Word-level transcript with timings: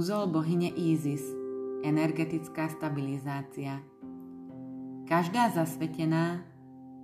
Úzol 0.00 0.32
bohyne 0.32 0.72
Isis, 0.80 1.20
energetická 1.84 2.72
stabilizácia. 2.72 3.84
Každá 5.04 5.52
zasvetená, 5.52 6.40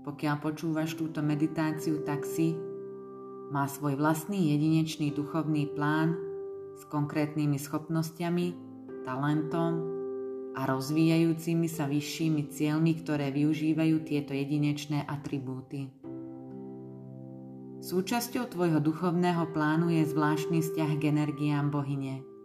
pokiaľ 0.09 0.41
počúvaš 0.41 0.96
túto 0.96 1.21
meditáciu, 1.21 2.01
tak 2.09 2.24
si 2.24 2.56
má 3.52 3.69
svoj 3.69 4.01
vlastný 4.01 4.48
jedinečný 4.48 5.12
duchovný 5.12 5.69
plán 5.77 6.16
s 6.80 6.88
konkrétnymi 6.88 7.61
schopnosťami, 7.61 8.56
talentom 9.05 9.73
a 10.56 10.65
rozvíjajúcimi 10.65 11.69
sa 11.69 11.84
vyššími 11.84 12.48
cieľmi, 12.48 12.97
ktoré 13.05 13.28
využívajú 13.28 14.09
tieto 14.09 14.33
jedinečné 14.33 15.05
atribúty. 15.05 15.92
Súčasťou 17.84 18.48
tvojho 18.48 18.80
duchovného 18.80 19.52
plánu 19.52 19.92
je 19.92 20.01
zvláštny 20.09 20.65
vzťah 20.65 20.91
k 20.97 21.12
energiám 21.12 21.69
bohyne. 21.69 22.35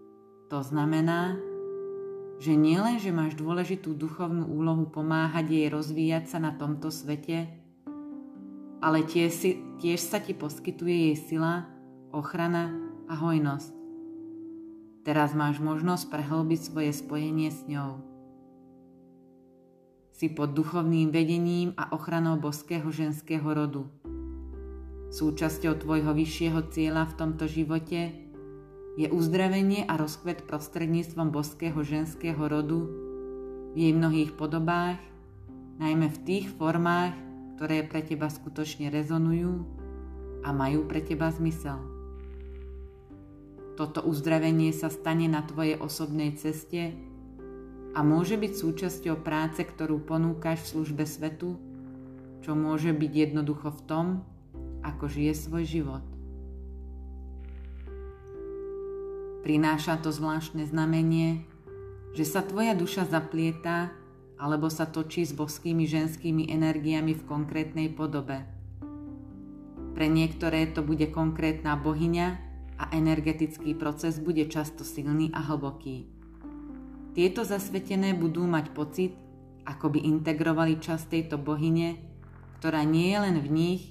To 0.51 0.59
znamená, 0.59 1.39
že 2.43 2.59
nielen, 2.59 2.99
že 2.99 3.15
máš 3.15 3.39
dôležitú 3.39 3.95
duchovnú 3.95 4.51
úlohu 4.51 4.83
pomáhať 4.83 5.47
jej 5.47 5.67
rozvíjať 5.71 6.27
sa 6.27 6.43
na 6.43 6.51
tomto 6.51 6.91
svete, 6.91 7.47
ale 8.83 9.07
tiež, 9.07 9.31
si, 9.31 9.63
tiež 9.79 10.03
sa 10.03 10.19
ti 10.19 10.35
poskytuje 10.35 11.07
jej 11.07 11.15
sila, 11.15 11.71
ochrana 12.11 12.75
a 13.07 13.15
hojnosť. 13.15 13.71
Teraz 15.07 15.31
máš 15.31 15.63
možnosť 15.63 16.11
prehlbiť 16.11 16.59
svoje 16.59 16.91
spojenie 16.91 17.47
s 17.47 17.63
ňou. 17.71 18.03
Si 20.11 20.27
pod 20.27 20.51
duchovným 20.51 21.15
vedením 21.15 21.71
a 21.79 21.95
ochranou 21.95 22.35
boského 22.35 22.91
ženského 22.91 23.47
rodu– 23.47 23.87
Súčasťou 25.11 25.75
tvojho 25.75 26.15
vyššieho 26.15 26.71
cieľa 26.71 27.03
v 27.03 27.17
tomto 27.19 27.43
živote 27.43 28.30
je 28.99 29.07
uzdravenie 29.07 29.87
a 29.87 29.95
rozkvet 29.95 30.43
prostredníctvom 30.43 31.31
boského 31.31 31.79
ženského 31.79 32.39
rodu 32.43 32.91
v 33.71 33.87
jej 33.87 33.93
mnohých 33.95 34.35
podobách, 34.35 34.99
najmä 35.79 36.11
v 36.11 36.19
tých 36.27 36.51
formách, 36.51 37.15
ktoré 37.55 37.87
pre 37.87 38.03
teba 38.03 38.27
skutočne 38.27 38.91
rezonujú 38.91 39.63
a 40.43 40.51
majú 40.51 40.83
pre 40.89 40.99
teba 40.99 41.31
zmysel. 41.31 41.79
Toto 43.79 44.03
uzdravenie 44.03 44.75
sa 44.75 44.91
stane 44.91 45.31
na 45.31 45.41
tvojej 45.47 45.79
osobnej 45.79 46.35
ceste 46.35 46.91
a 47.95 48.03
môže 48.03 48.35
byť 48.35 48.51
súčasťou 48.53 49.23
práce, 49.23 49.63
ktorú 49.63 50.03
ponúkaš 50.03 50.67
v 50.67 50.71
službe 50.75 51.03
svetu, 51.07 51.55
čo 52.43 52.51
môže 52.57 52.91
byť 52.91 53.11
jednoducho 53.15 53.71
v 53.71 53.81
tom, 53.87 54.05
ako 54.83 55.07
žije 55.07 55.33
svoj 55.37 55.63
život. 55.63 56.05
Prináša 59.41 59.97
to 59.97 60.13
zvláštne 60.13 60.69
znamenie, 60.69 61.49
že 62.13 62.29
sa 62.29 62.45
tvoja 62.45 62.77
duša 62.77 63.09
zaplieta 63.09 63.89
alebo 64.37 64.69
sa 64.69 64.85
točí 64.85 65.25
s 65.25 65.33
boskými 65.33 65.89
ženskými 65.89 66.49
energiami 66.49 67.17
v 67.17 67.25
konkrétnej 67.25 67.89
podobe. 67.89 68.45
Pre 69.97 70.07
niektoré 70.07 70.69
to 70.69 70.85
bude 70.85 71.09
konkrétna 71.09 71.73
bohyňa 71.77 72.27
a 72.81 72.83
energetický 72.93 73.77
proces 73.77 74.17
bude 74.17 74.45
často 74.49 74.81
silný 74.81 75.29
a 75.33 75.41
hlboký. 75.45 76.05
Tieto 77.17 77.41
zasvetené 77.41 78.13
budú 78.17 78.45
mať 78.45 78.65
pocit, 78.73 79.13
ako 79.65 79.93
by 79.93 79.99
integrovali 80.05 80.77
časť 80.81 81.05
tejto 81.11 81.37
bohyne, 81.37 81.97
ktorá 82.61 82.81
nie 82.85 83.13
je 83.13 83.19
len 83.19 83.37
v 83.41 83.49
nich, 83.49 83.83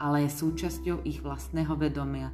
ale 0.00 0.28
je 0.28 0.36
súčasťou 0.36 1.04
ich 1.04 1.20
vlastného 1.20 1.76
vedomia. 1.76 2.32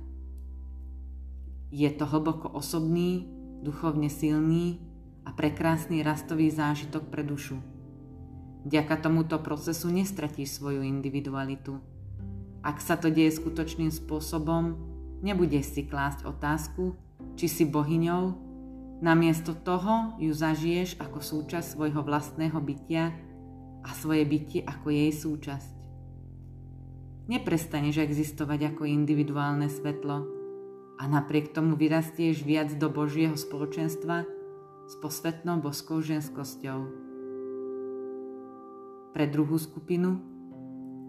Je 1.75 1.91
to 1.91 2.07
hlboko 2.07 2.55
osobný, 2.55 3.27
duchovne 3.67 4.07
silný 4.07 4.79
a 5.27 5.35
prekrásny 5.35 6.07
rastový 6.07 6.47
zážitok 6.47 7.11
pre 7.11 7.27
dušu. 7.27 7.59
Vďaka 8.63 9.03
tomuto 9.03 9.43
procesu 9.43 9.91
nestratíš 9.91 10.55
svoju 10.55 10.87
individualitu. 10.87 11.83
Ak 12.63 12.79
sa 12.79 12.95
to 12.95 13.11
deje 13.11 13.35
skutočným 13.35 13.91
spôsobom, 13.91 14.79
nebudeš 15.19 15.75
si 15.75 15.83
klásť 15.83 16.31
otázku, 16.31 16.95
či 17.35 17.51
si 17.51 17.67
bohyňou, 17.67 18.39
namiesto 19.03 19.51
toho 19.51 20.15
ju 20.23 20.31
zažiješ 20.31 21.03
ako 21.03 21.19
súčasť 21.27 21.75
svojho 21.75 22.07
vlastného 22.07 22.57
bytia 22.63 23.11
a 23.83 23.91
svoje 23.99 24.23
bytie 24.23 24.63
ako 24.63 24.95
jej 24.95 25.11
súčasť. 25.11 25.75
Neprestaneš 27.27 27.99
existovať 27.99 28.71
ako 28.71 28.87
individuálne 28.87 29.67
svetlo 29.67 30.34
a 30.99 31.11
napriek 31.11 31.51
tomu 31.51 31.75
vyrastieš 31.75 32.47
viac 32.47 32.71
do 32.79 32.87
Božieho 32.87 33.35
spoločenstva 33.35 34.27
s 34.85 34.95
posvetnou 35.01 35.59
boskou 35.59 35.99
ženskosťou. 35.99 36.81
Pre 39.15 39.25
druhú 39.31 39.57
skupinu 39.59 40.19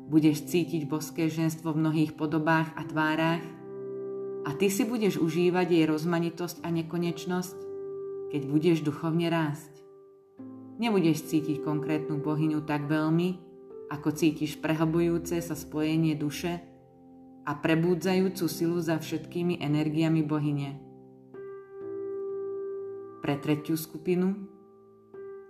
budeš 0.09 0.46
cítiť 0.46 0.85
boské 0.85 1.29
ženstvo 1.29 1.73
v 1.73 1.81
mnohých 1.81 2.12
podobách 2.13 2.69
a 2.78 2.81
tvárach 2.85 3.46
a 4.46 4.53
ty 4.53 4.69
si 4.69 4.85
budeš 4.85 5.18
užívať 5.18 5.68
jej 5.73 5.85
rozmanitosť 5.90 6.62
a 6.62 6.69
nekonečnosť, 6.69 7.57
keď 8.29 8.41
budeš 8.46 8.85
duchovne 8.85 9.34
rásť. 9.34 9.81
Nebudeš 10.78 11.25
cítiť 11.25 11.66
konkrétnu 11.66 12.22
bohyňu 12.22 12.62
tak 12.62 12.85
veľmi, 12.85 13.41
ako 13.90 14.13
cítiš 14.13 14.62
prehlbujúce 14.62 15.41
sa 15.41 15.56
spojenie 15.57 16.13
duše 16.13 16.75
a 17.46 17.52
prebúdzajúcu 17.54 18.46
silu 18.50 18.82
za 18.82 18.98
všetkými 18.98 19.62
energiami 19.62 20.26
bohyne. 20.26 20.82
Pre 23.22 23.36
tretiu 23.42 23.78
skupinu 23.78 24.34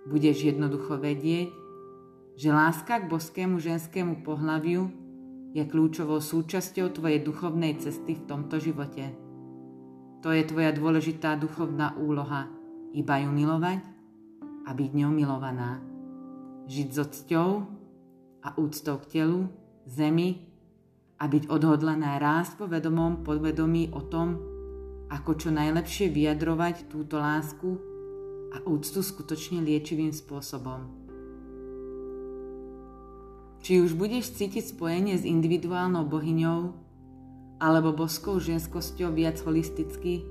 budeš 0.08 0.52
jednoducho 0.52 1.00
vedieť, 1.00 1.48
že 2.36 2.52
láska 2.52 3.00
k 3.00 3.08
boskému 3.08 3.56
ženskému 3.56 4.20
pohľaviu 4.20 4.92
je 5.56 5.64
kľúčovou 5.64 6.20
súčasťou 6.20 6.92
tvojej 6.92 7.24
duchovnej 7.24 7.80
cesty 7.80 8.12
v 8.12 8.26
tomto 8.28 8.60
živote. 8.60 9.08
To 10.20 10.28
je 10.32 10.44
tvoja 10.44 10.76
dôležitá 10.76 11.40
duchovná 11.40 11.96
úloha, 11.96 12.52
iba 12.92 13.24
ju 13.24 13.32
milovať 13.32 13.80
a 14.68 14.70
byť 14.76 14.90
ňou 14.92 15.12
milovaná. 15.16 15.80
Žiť 16.68 16.88
so 16.92 17.04
cťou 17.08 17.50
a 18.44 18.48
úctou 18.60 19.00
k 19.00 19.20
telu, 19.20 19.48
zemi 19.88 20.45
a 21.16 21.24
byť 21.24 21.48
odhodlaná 21.48 22.20
rásť 22.20 22.60
po 22.60 22.64
vedomom 22.68 23.24
podvedomí 23.24 23.88
o 23.96 24.04
tom, 24.04 24.36
ako 25.08 25.38
čo 25.38 25.48
najlepšie 25.54 26.12
vyjadrovať 26.12 26.92
túto 26.92 27.16
lásku 27.16 27.80
a 28.52 28.60
úctu 28.68 29.00
skutočne 29.00 29.64
liečivým 29.64 30.12
spôsobom. 30.12 30.92
Či 33.64 33.82
už 33.82 33.98
budeš 33.98 34.36
cítiť 34.36 34.76
spojenie 34.76 35.18
s 35.18 35.26
individuálnou 35.26 36.06
bohyňou 36.06 36.70
alebo 37.58 37.96
boskou 37.96 38.36
ženskosťou 38.36 39.10
viac 39.16 39.40
holisticky, 39.42 40.22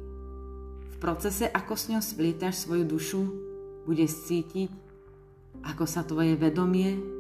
v 0.95 0.95
procese, 1.03 1.51
ako 1.51 1.75
s 1.75 1.91
ňou 1.91 1.99
splietaš 1.99 2.63
svoju 2.63 2.87
dušu, 2.87 3.21
budeš 3.83 4.31
cítiť, 4.31 4.71
ako 5.67 5.83
sa 5.83 6.07
tvoje 6.07 6.39
vedomie 6.39 7.14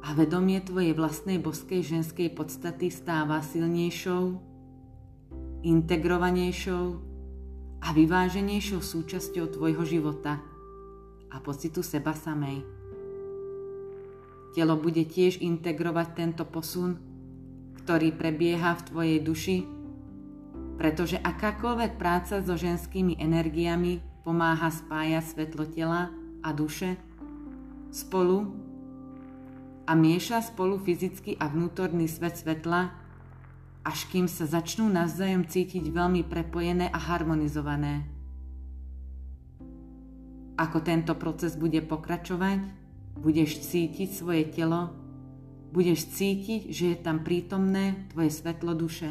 a 0.00 0.16
vedomie 0.16 0.60
tvojej 0.64 0.96
vlastnej 0.96 1.36
boskej 1.36 1.84
ženskej 1.84 2.32
podstaty 2.32 2.88
stáva 2.88 3.44
silnejšou, 3.44 4.40
integrovanejšou 5.60 6.86
a 7.84 7.88
vyváženejšou 7.92 8.80
súčasťou 8.80 9.52
tvojho 9.52 9.84
života 9.84 10.40
a 11.28 11.36
pocitu 11.40 11.84
seba 11.84 12.16
samej. 12.16 12.64
Telo 14.56 14.74
bude 14.80 15.06
tiež 15.06 15.38
integrovať 15.38 16.08
tento 16.16 16.44
posun, 16.48 16.98
ktorý 17.84 18.10
prebieha 18.10 18.74
v 18.76 18.84
tvojej 18.88 19.18
duši, 19.22 19.58
pretože 20.80 21.20
akákoľvek 21.20 22.00
práca 22.00 22.40
so 22.40 22.56
ženskými 22.56 23.20
energiami 23.20 24.00
pomáha 24.24 24.72
spájať 24.72 25.24
svetlo 25.24 25.64
tela 25.68 26.08
a 26.40 26.48
duše 26.56 26.96
spolu 27.92 28.69
a 29.90 29.98
mieša 29.98 30.54
spolu 30.54 30.78
fyzický 30.78 31.34
a 31.42 31.50
vnútorný 31.50 32.06
svet 32.06 32.38
svetla, 32.38 32.94
až 33.82 34.06
kým 34.06 34.30
sa 34.30 34.46
začnú 34.46 34.86
navzájom 34.86 35.50
cítiť 35.50 35.90
veľmi 35.90 36.22
prepojené 36.30 36.86
a 36.86 36.98
harmonizované. 37.10 38.06
Ako 40.54 40.78
tento 40.86 41.18
proces 41.18 41.58
bude 41.58 41.82
pokračovať, 41.82 42.62
budeš 43.18 43.66
cítiť 43.66 44.14
svoje 44.14 44.46
telo, 44.54 44.94
budeš 45.74 46.06
cítiť, 46.14 46.70
že 46.70 46.94
je 46.94 46.96
tam 47.02 47.26
prítomné 47.26 48.06
tvoje 48.14 48.30
svetlo 48.30 48.78
duše. 48.78 49.10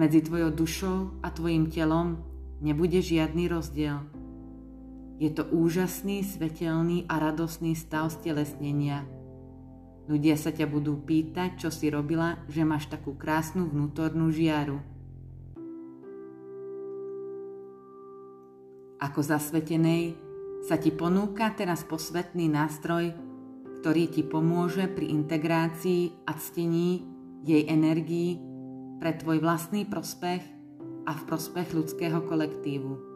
Medzi 0.00 0.24
tvojou 0.24 0.48
dušou 0.48 0.98
a 1.20 1.28
tvojim 1.28 1.68
telom 1.68 2.24
nebude 2.64 3.04
žiadny 3.04 3.52
rozdiel. 3.52 4.00
Je 5.20 5.28
to 5.28 5.44
úžasný, 5.52 6.24
svetelný 6.24 7.04
a 7.04 7.20
radosný 7.20 7.76
stav 7.76 8.08
stelesnenia. 8.08 9.04
Ľudia 10.08 10.40
sa 10.40 10.48
ťa 10.48 10.64
budú 10.64 10.96
pýtať, 10.96 11.60
čo 11.60 11.68
si 11.68 11.92
robila, 11.92 12.40
že 12.48 12.64
máš 12.64 12.88
takú 12.88 13.12
krásnu 13.12 13.68
vnútornú 13.68 14.32
žiaru. 14.32 14.80
Ako 18.96 19.20
zasvetenej 19.20 20.16
sa 20.64 20.80
ti 20.80 20.88
ponúka 20.88 21.52
teraz 21.52 21.84
posvetný 21.84 22.48
nástroj, 22.48 23.12
ktorý 23.84 24.08
ti 24.08 24.24
pomôže 24.24 24.88
pri 24.88 25.04
integrácii 25.04 26.24
a 26.24 26.32
ctení 26.32 27.04
jej 27.44 27.68
energii 27.68 28.40
pre 29.04 29.12
tvoj 29.20 29.44
vlastný 29.44 29.84
prospech 29.84 30.40
a 31.04 31.12
v 31.12 31.22
prospech 31.28 31.76
ľudského 31.76 32.24
kolektívu. 32.24 33.09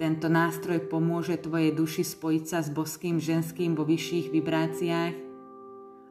Tento 0.00 0.32
nástroj 0.32 0.88
pomôže 0.88 1.36
tvojej 1.36 1.76
duši 1.76 2.08
spojiť 2.08 2.44
sa 2.48 2.64
s 2.64 2.72
boským 2.72 3.20
ženským 3.20 3.76
vo 3.76 3.84
vyšších 3.84 4.32
vibráciách 4.32 5.14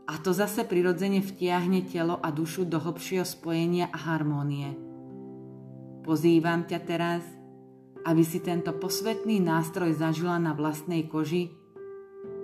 a 0.05 0.13
to 0.21 0.29
zase 0.29 0.61
prirodzene 0.69 1.25
vtiahne 1.25 1.81
telo 1.89 2.21
a 2.21 2.29
dušu 2.29 2.69
do 2.69 2.77
hlbšieho 2.77 3.25
spojenia 3.25 3.89
a 3.89 3.97
harmónie. 3.97 4.77
Pozývam 6.05 6.69
ťa 6.69 6.79
teraz, 6.85 7.25
aby 8.05 8.21
si 8.21 8.37
tento 8.45 8.77
posvetný 8.77 9.41
nástroj 9.41 9.97
zažila 9.97 10.37
na 10.37 10.53
vlastnej 10.53 11.09
koži, 11.09 11.49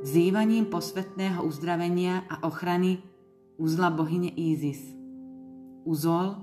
vzývaním 0.01 0.65
posvetného 0.73 1.45
uzdravenia 1.45 2.25
a 2.25 2.41
ochrany 2.41 3.05
uzla 3.61 3.93
bohyne 3.93 4.33
Ízis. 4.33 4.81
Uzol, 5.85 6.41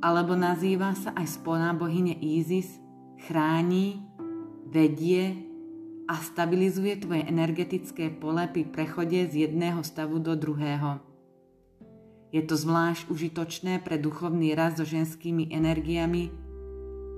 alebo 0.00 0.32
nazýva 0.32 0.96
sa 0.96 1.12
aj 1.12 1.28
spona 1.28 1.76
bohyne 1.76 2.16
Ízis, 2.16 2.80
chráni, 3.28 4.09
vedie 4.70 5.34
a 6.06 6.18
stabilizuje 6.18 7.02
tvoje 7.02 7.22
energetické 7.26 8.10
pole 8.10 8.46
pri 8.50 8.66
prechode 8.66 9.26
z 9.30 9.46
jedného 9.46 9.82
stavu 9.82 10.22
do 10.22 10.34
druhého. 10.38 11.02
Je 12.30 12.42
to 12.46 12.54
zvlášť 12.54 13.10
užitočné 13.10 13.82
pre 13.82 13.98
duchovný 13.98 14.54
rast 14.54 14.78
so 14.78 14.86
ženskými 14.86 15.50
energiami, 15.50 16.30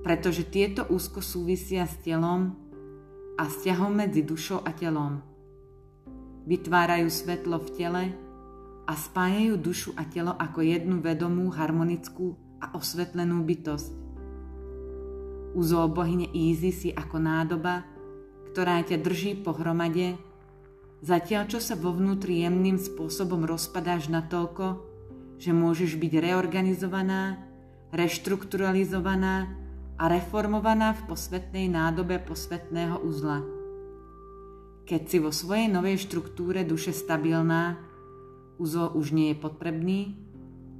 pretože 0.01 0.45
tieto 0.49 0.89
úzko 0.89 1.21
súvisia 1.21 1.85
s 1.85 2.01
telom 2.01 2.57
a 3.37 3.45
vzťahom 3.45 3.93
medzi 3.93 4.25
dušou 4.25 4.65
a 4.65 4.73
telom. 4.73 5.21
Vytvárajú 6.49 7.07
svetlo 7.07 7.61
v 7.61 7.69
tele 7.77 8.03
a 8.89 8.93
spájajú 8.97 9.53
dušu 9.57 9.89
a 9.95 10.03
telo 10.09 10.35
ako 10.35 10.59
jednu 10.59 10.99
vedomú, 10.99 11.53
harmonickú 11.53 12.35
a 12.59 12.73
osvetlenú 12.75 13.41
bytosť. 13.45 14.02
Úzol 15.53 15.93
bohyne 15.93 16.25
Isis 16.33 16.89
je 16.89 16.93
ako 16.93 17.21
nádoba, 17.21 17.85
ktorá 18.49 18.81
ťa 18.81 18.97
drží 19.01 19.37
pohromade, 19.45 20.17
zatiaľ 21.05 21.45
čo 21.49 21.61
sa 21.61 21.77
vo 21.77 21.93
vnútri 21.93 22.41
jemným 22.41 22.81
spôsobom 22.81 23.45
rozpadáš 23.45 24.09
na 24.09 24.25
toľko, 24.25 24.81
že 25.37 25.53
môžeš 25.53 26.01
byť 26.01 26.13
reorganizovaná, 26.21 27.37
reštrukturalizovaná 27.93 29.53
a 30.01 30.03
reformovaná 30.09 30.97
v 30.97 31.01
posvetnej 31.13 31.69
nádobe 31.69 32.17
posvetného 32.25 33.05
uzla. 33.05 33.45
Keď 34.89 35.01
si 35.05 35.17
vo 35.21 35.29
svojej 35.29 35.69
novej 35.69 36.01
štruktúre 36.01 36.65
duše 36.65 36.91
stabilná, 36.91 37.77
Uzol 38.61 38.93
už 38.93 39.17
nie 39.17 39.33
je 39.33 39.37
potrebný, 39.41 39.99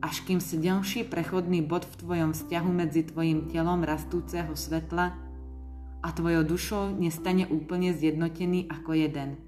až 0.04 0.20
kým 0.28 0.44
si 0.44 0.60
ďalší 0.60 1.08
prechodný 1.08 1.64
bod 1.64 1.88
v 1.88 1.96
tvojom 2.04 2.36
vzťahu 2.36 2.70
medzi 2.76 3.08
tvojim 3.08 3.48
telom 3.48 3.88
rastúceho 3.88 4.52
svetla 4.52 5.16
a 6.04 6.08
tvojou 6.12 6.44
dušou 6.44 6.92
nestane 7.00 7.48
úplne 7.48 7.96
zjednotený 7.96 8.68
ako 8.68 9.00
jeden. 9.00 9.40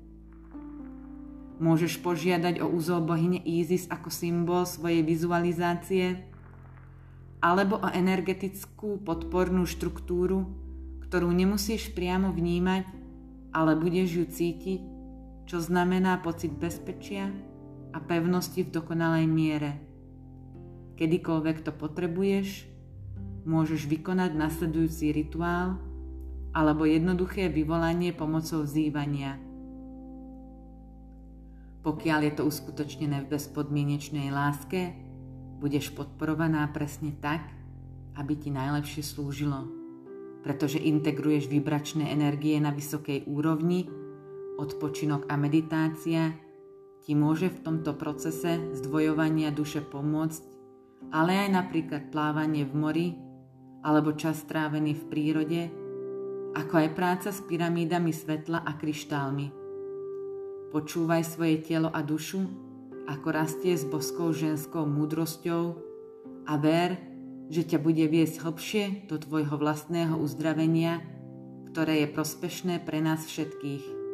Môžeš 1.59 1.99
požiadať 1.99 2.63
o 2.63 2.71
úzol 2.71 3.03
bohyne 3.03 3.43
Isis 3.43 3.91
ako 3.91 4.07
symbol 4.07 4.63
svojej 4.63 5.03
vizualizácie 5.03 6.23
alebo 7.43 7.83
o 7.83 7.91
energetickú 7.91 9.03
podpornú 9.03 9.67
štruktúru, 9.67 10.47
ktorú 11.03 11.35
nemusíš 11.35 11.91
priamo 11.91 12.31
vnímať, 12.31 12.87
ale 13.51 13.75
budeš 13.75 14.09
ju 14.23 14.25
cítiť, 14.31 14.81
čo 15.45 15.59
znamená 15.59 16.23
pocit 16.23 16.55
bezpečia, 16.55 17.29
a 17.95 18.03
pevnosti 18.03 18.59
v 18.59 18.73
dokonalej 18.75 19.23
miere. 19.23 19.84
Kedykoľvek 20.95 21.67
to 21.67 21.71
potrebuješ, 21.75 22.71
môžeš 23.43 23.85
vykonať 23.91 24.31
nasledujúci 24.33 25.11
rituál 25.11 25.77
alebo 26.55 26.87
jednoduché 26.87 27.51
vyvolanie 27.51 28.15
pomocou 28.15 28.63
vzývania. 28.63 29.35
Pokiaľ 31.83 32.19
je 32.25 32.33
to 32.33 32.43
uskutočnené 32.47 33.27
v 33.27 33.29
bezpodmienečnej 33.35 34.31
láske, 34.31 34.95
budeš 35.61 35.93
podporovaná 35.93 36.65
presne 36.71 37.13
tak, 37.19 37.45
aby 38.15 38.33
ti 38.39 38.49
najlepšie 38.49 39.03
slúžilo, 39.03 39.67
pretože 40.41 40.79
integruješ 40.79 41.51
vibračné 41.51 42.09
energie 42.09 42.57
na 42.57 42.71
vysokej 42.71 43.27
úrovni, 43.27 43.85
odpočinok 44.55 45.27
a 45.27 45.35
meditácia 45.35 46.31
ti 47.03 47.13
môže 47.13 47.51
v 47.51 47.61
tomto 47.61 47.93
procese 47.93 48.57
zdvojovania 48.79 49.51
duše 49.51 49.83
pomôcť, 49.83 50.54
ale 51.13 51.45
aj 51.45 51.49
napríklad 51.53 52.09
plávanie 52.09 52.65
v 52.65 52.73
mori 52.73 53.07
alebo 53.85 54.17
čas 54.17 54.41
strávený 54.41 54.97
v 54.97 55.03
prírode, 55.09 55.61
ako 56.57 56.73
aj 56.81 56.89
práca 56.97 57.29
s 57.29 57.43
pyramídami 57.45 58.09
svetla 58.09 58.65
a 58.65 58.73
kryštálmi. 58.73 59.47
Počúvaj 60.73 61.21
svoje 61.27 61.61
telo 61.61 61.93
a 61.93 62.01
dušu, 62.01 62.41
ako 63.05 63.27
rastie 63.29 63.77
s 63.77 63.85
boskou 63.85 64.33
ženskou 64.33 64.89
múdrosťou 64.89 65.63
a 66.49 66.53
ver, 66.57 66.97
že 67.53 67.61
ťa 67.61 67.77
bude 67.77 68.09
viesť 68.09 68.41
hlbšie 68.41 68.83
do 69.05 69.21
tvojho 69.21 69.53
vlastného 69.61 70.17
uzdravenia, 70.17 71.05
ktoré 71.69 72.05
je 72.05 72.07
prospešné 72.09 72.81
pre 72.81 73.05
nás 73.05 73.21
všetkých. 73.29 74.04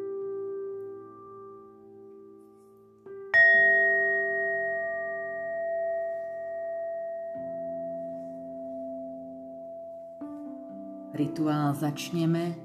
Rituál 11.22 11.78
začneme 11.78 12.58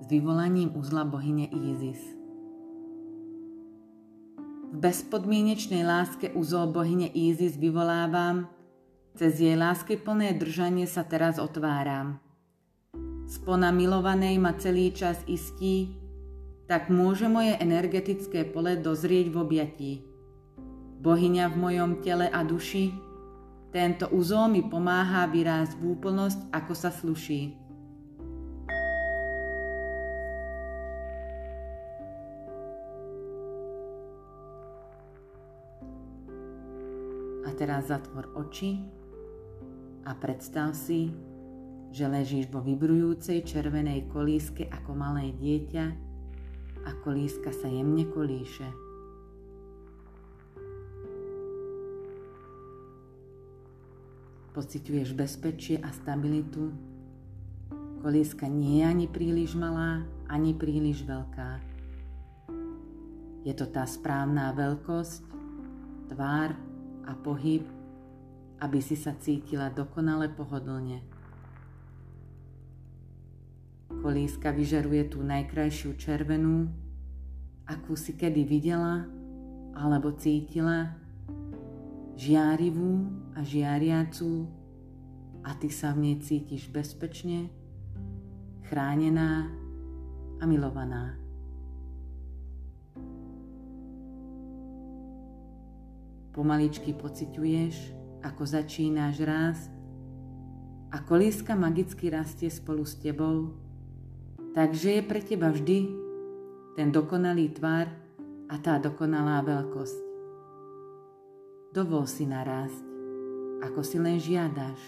s 0.00 0.08
vyvolaním 0.08 0.72
uzla 0.80 1.04
bohyne 1.04 1.44
Isis. 1.44 2.00
V 4.72 4.76
bezpodmienečnej 4.80 5.84
láske 5.84 6.32
uzol 6.32 6.72
bohyne 6.72 7.12
Isis 7.12 7.60
vyvolávam, 7.60 8.48
cez 9.12 9.44
jej 9.44 9.52
lásky 9.52 10.00
plné 10.00 10.32
držanie 10.40 10.88
sa 10.88 11.04
teraz 11.04 11.36
otváram. 11.36 12.16
Spona 13.28 13.68
milovanej 13.68 14.40
ma 14.40 14.56
celý 14.56 14.96
čas 14.96 15.20
istí, 15.28 16.00
tak 16.64 16.88
môže 16.88 17.28
moje 17.28 17.60
energetické 17.60 18.48
pole 18.48 18.80
dozrieť 18.80 19.28
v 19.28 19.36
objatí. 19.36 19.92
Bohyňa 21.04 21.52
v 21.52 21.56
mojom 21.60 22.00
tele 22.00 22.32
a 22.32 22.40
duši 22.40 22.88
tento 23.68 24.08
úzol 24.16 24.48
mi 24.48 24.64
pomáha 24.64 25.28
vyrásť 25.28 25.76
v 25.76 25.92
úplnosť, 25.92 26.48
ako 26.56 26.72
sa 26.72 26.88
sluší. 26.88 27.65
Teraz 37.56 37.88
zatvor 37.88 38.36
oči 38.36 38.76
a 40.04 40.12
predstav 40.12 40.76
si, 40.76 41.08
že 41.88 42.04
ležíš 42.04 42.52
vo 42.52 42.60
vybrujúcej 42.60 43.40
červenej 43.40 44.12
kolíske 44.12 44.68
ako 44.68 44.92
malé 44.92 45.32
dieťa 45.32 45.86
a 46.84 46.90
kolíska 47.00 47.50
sa 47.56 47.66
jemne 47.72 48.04
kolíše. 48.12 48.68
Pociťuješ 54.52 55.16
bezpečie 55.16 55.76
a 55.80 55.88
stabilitu. 55.92 56.72
Kolieska 58.04 58.48
nie 58.48 58.80
je 58.80 58.84
ani 58.84 59.06
príliš 59.08 59.56
malá, 59.56 60.04
ani 60.28 60.52
príliš 60.52 61.04
veľká. 61.04 61.60
Je 63.44 63.54
to 63.56 63.68
tá 63.72 63.88
správna 63.88 64.52
veľkosť, 64.52 65.22
tvár 66.12 66.65
a 67.06 67.14
pohyb, 67.14 67.62
aby 68.60 68.78
si 68.82 68.98
sa 68.98 69.14
cítila 69.16 69.70
dokonale 69.70 70.28
pohodlne. 70.28 71.00
Kolíska 73.86 74.50
vyžaruje 74.50 75.08
tú 75.08 75.22
najkrajšiu 75.22 75.94
červenú, 75.96 76.66
akú 77.66 77.94
si 77.94 78.14
kedy 78.14 78.42
videla 78.42 79.06
alebo 79.76 80.14
cítila 80.14 80.94
žiarivú 82.16 83.06
a 83.36 83.44
žiariacú 83.44 84.48
a 85.44 85.54
ty 85.54 85.68
sa 85.70 85.94
v 85.94 85.98
nej 86.10 86.16
cítiš 86.18 86.66
bezpečne, 86.72 87.52
chránená 88.66 89.46
a 90.40 90.44
milovaná. 90.48 91.25
Pomaličky 96.36 96.92
pociťuješ, 96.92 97.96
ako 98.20 98.44
začínáš 98.44 99.24
rásť 99.24 99.72
a 100.92 101.00
kolíska 101.00 101.56
magicky 101.56 102.12
rastie 102.12 102.52
spolu 102.52 102.84
s 102.84 103.00
tebou, 103.00 103.56
takže 104.52 105.00
je 105.00 105.02
pre 105.02 105.24
teba 105.24 105.48
vždy 105.48 105.88
ten 106.76 106.92
dokonalý 106.92 107.56
tvar 107.56 107.88
a 108.52 108.54
tá 108.60 108.76
dokonalá 108.76 109.40
veľkosť. 109.48 109.98
Dovol 111.72 112.04
si 112.04 112.28
narásť, 112.28 112.84
ako 113.64 113.80
si 113.80 113.96
len 113.96 114.20
žiadaš. 114.20 114.80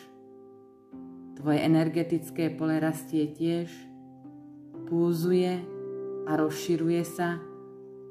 Tvoje 1.41 1.65
energetické 1.65 2.53
pole 2.53 2.77
rastie 2.77 3.25
tiež, 3.25 3.73
púzuje 4.85 5.65
a 6.29 6.37
rozširuje 6.37 7.03
sa 7.09 7.41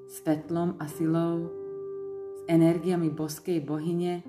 svetlom 0.09 0.73
a 0.81 0.89
silou, 0.89 1.66
energiami 2.47 3.11
boskej 3.11 3.59
bohyne, 3.61 4.23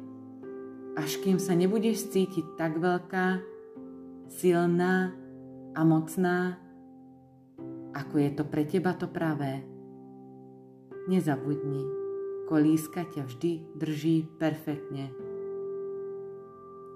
až 0.99 1.23
kým 1.23 1.39
sa 1.39 1.55
nebudeš 1.55 2.11
cítiť 2.11 2.59
tak 2.59 2.83
veľká, 2.83 3.39
silná 4.29 5.15
a 5.73 5.81
mocná, 5.87 6.59
ako 7.95 8.15
je 8.19 8.31
to 8.35 8.45
pre 8.45 8.67
teba 8.67 8.93
to 8.99 9.07
pravé. 9.07 9.63
Nezabudni, 11.09 11.87
kolíska 12.51 13.07
ťa 13.09 13.23
vždy 13.25 13.53
drží 13.79 14.29
perfektne. 14.37 15.09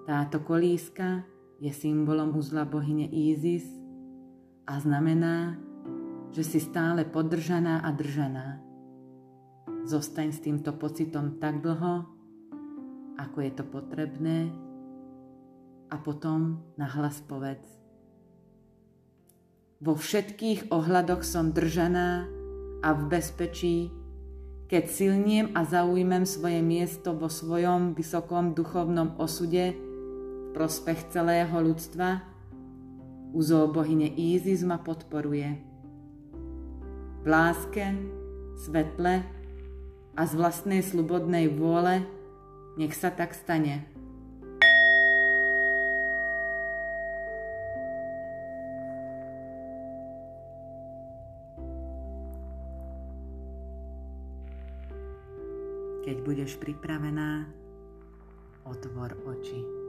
Táto 0.05 0.43
kolíska 0.43 1.23
je 1.63 1.71
symbolom 1.71 2.35
uzla 2.35 2.67
bohyne 2.67 3.07
Isis 3.07 3.65
a 4.67 4.83
znamená, 4.83 5.55
že 6.35 6.43
si 6.43 6.59
stále 6.59 7.07
podržaná 7.07 7.87
a 7.87 7.95
držaná. 7.95 8.72
Zostaň 9.83 10.31
s 10.31 10.39
týmto 10.39 10.71
pocitom 10.79 11.43
tak 11.43 11.59
dlho, 11.59 12.07
ako 13.19 13.39
je 13.43 13.51
to 13.51 13.65
potrebné 13.67 14.55
a 15.91 15.99
potom 15.99 16.63
nahlas 16.79 17.19
povedz. 17.27 17.67
Vo 19.83 19.99
všetkých 19.99 20.71
ohľadoch 20.71 21.27
som 21.27 21.51
držaná 21.51 22.31
a 22.87 22.89
v 22.95 23.03
bezpečí, 23.11 23.91
keď 24.71 24.85
silniem 24.87 25.47
a 25.59 25.67
zaujmem 25.67 26.31
svoje 26.31 26.63
miesto 26.63 27.19
vo 27.19 27.27
svojom 27.27 27.99
vysokom 27.99 28.55
duchovnom 28.55 29.19
osude 29.19 29.75
v 29.75 30.49
prospech 30.55 31.11
celého 31.11 31.53
ľudstva, 31.59 32.23
úzol 33.35 33.75
bohyne 33.75 34.07
Ízis 34.15 34.63
ma 34.63 34.79
podporuje 34.79 35.59
v 37.23 37.27
láske, 37.27 37.87
svetle 38.59 39.42
a 40.13 40.29
z 40.29 40.33
vlastnej 40.37 40.85
slobodnej 40.85 41.49
vôle, 41.49 42.05
nech 42.77 42.93
sa 42.93 43.09
tak 43.09 43.33
stane. 43.33 43.89
Keď 56.03 56.17
budeš 56.27 56.59
pripravená, 56.61 57.49
otvor 58.69 59.17
oči. 59.25 59.82